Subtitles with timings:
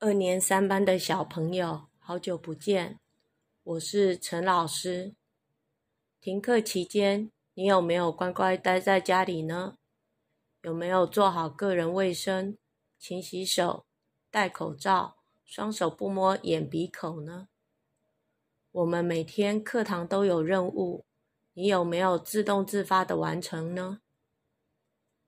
[0.00, 3.00] 二年三班的小朋友，好久不见，
[3.64, 5.16] 我是陈老师。
[6.20, 9.76] 停课期间，你有没有乖乖待在家里呢？
[10.62, 12.56] 有没有做好个人卫生，
[12.96, 13.86] 勤洗手、
[14.30, 17.48] 戴口罩、双手不摸眼鼻口呢？
[18.70, 21.06] 我们每天课堂都有任务，
[21.54, 24.00] 你有没有自动自发的完成呢？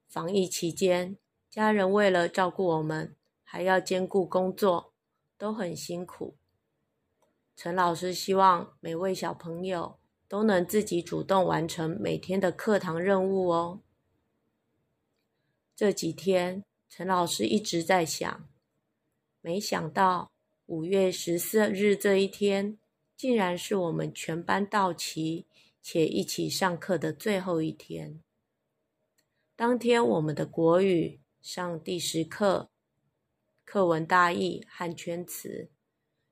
[0.09, 1.19] 防疫期间，
[1.51, 3.17] 家人为了照顾我们。
[3.53, 4.93] 还要兼顾工作，
[5.37, 6.37] 都很辛苦。
[7.57, 13.81] 陈老师希望每位小朋友都能自己主动完成每天的课堂任务哦。
[15.75, 18.49] 这几天，陈老师一直在想，
[19.41, 20.31] 没想到
[20.67, 22.79] 五月十四日这一天，
[23.17, 25.49] 竟然是我们全班到齐
[25.83, 28.23] 且一起上课的最后一天。
[29.57, 32.71] 当天，我们的国语上第十课。
[33.73, 35.71] 课文大意和圈词，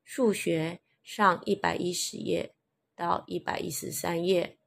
[0.02, 2.52] 数学上一百一十页
[2.96, 4.58] 到一百一十三页，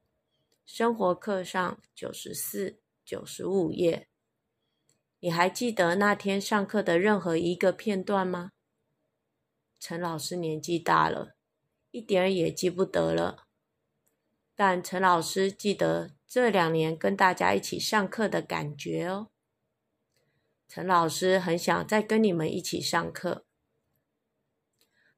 [0.64, 4.08] 生活课上九十四、九十五页。
[5.20, 8.52] 你还记得那天上课的任何一个片段吗？
[9.78, 11.36] 陈老师年纪大了，
[11.90, 13.44] 一点也记不得了。
[14.56, 19.31] 但陈老师记得这两年跟大家一起上课的感觉哦。
[20.74, 23.44] 陈老师很想再跟你们一起上课。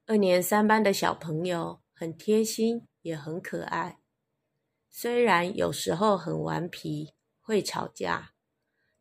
[0.04, 4.00] 二年三班的小朋友很贴心，也很可爱。
[4.90, 8.32] 虽然有时候很顽皮，会吵架，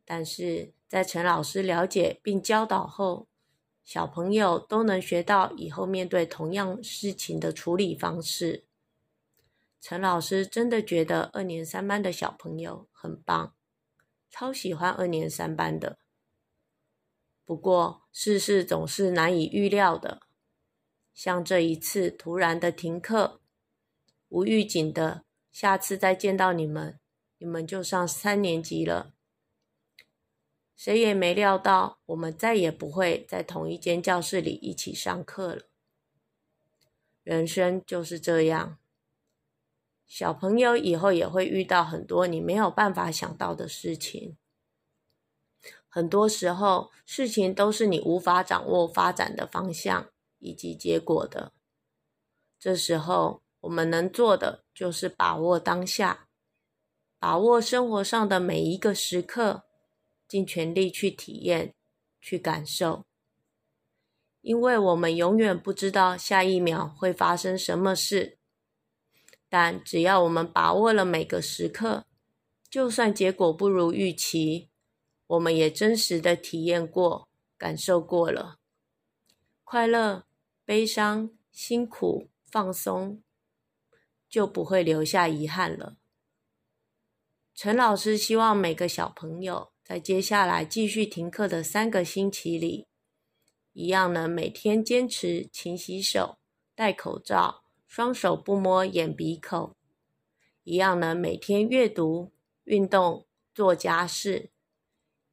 [0.05, 3.27] 但是在陈老师了解并教导后，
[3.83, 8.67] 小朋友都能学到以后面对同样事情的处理方式。
[9.81, 13.55] 陈老师真的觉得二年三班的小朋友很棒，
[14.29, 15.97] 超喜欢二年三班的。
[17.45, 20.21] 不过，世事总是难以预料的，
[21.13, 23.41] 像这一次突然的停课，
[24.29, 26.99] 无预警的，下次再见到你们，
[27.37, 29.13] 你们就上三年级了。
[30.75, 35.63] 谁也没料到，我们再也不会在同一间教室里一起上课了。
[37.23, 38.79] 人生就是这样，
[40.05, 44.37] 小朋友以后也会遇到很多你没有办法想到的事情。
[45.87, 50.09] 很多时候，事情都是你无法掌握发展的方向
[50.39, 51.53] 以及结果的。
[52.59, 56.27] 这时候，我们能做的就是把握当下，
[57.19, 59.63] 把握生活上的每一个时刻，
[60.27, 61.75] 尽全力去体验、
[62.19, 63.05] 去感受。
[64.41, 68.37] 因为我们永远不知道下一秒会发生什么事，
[69.47, 72.05] 但只要我们把握了每个时刻，
[72.69, 74.69] 就算结果不如预期。
[75.33, 77.27] 我们也真实的体验过、
[77.57, 78.59] 感受过了，
[79.63, 80.27] 快乐、
[80.63, 83.23] 悲伤、辛苦、放松，
[84.29, 85.97] 就不会留下遗憾了。
[87.55, 92.85] 陈老师希望每个小朋友在接下来继续停课的三个星期里，
[93.71, 96.37] 一样能每天坚持勤洗手、
[96.75, 99.75] 戴口罩、双手不摸眼鼻口，
[100.63, 102.31] 一样能每天阅读、
[102.65, 104.51] 运动、做家事。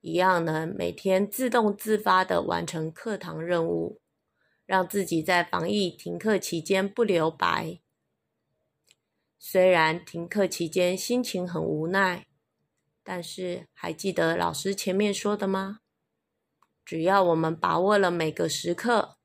[0.00, 4.00] 一样能每天自动自发的完成课堂任务，
[4.64, 7.80] 让自己在防疫停课期间不留白。
[9.38, 12.26] 虽然停课期间心情很无奈，
[13.02, 15.80] 但是还记得老师前面说的吗？
[16.84, 19.18] 只要我们把握了每个时刻，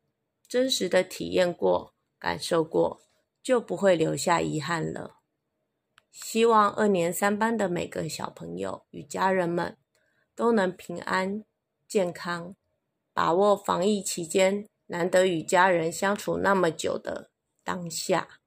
[0.48, 3.02] 真实的体验过、感受过，
[3.42, 5.20] 就不会留下遗憾了。
[6.12, 9.78] 希望二年三班的每个小朋友与家人们。
[10.36, 11.44] 都能平安
[11.88, 12.56] 健康，
[13.14, 17.30] 把握防疫期间难得与家人相处那么久的
[17.64, 18.42] 当下。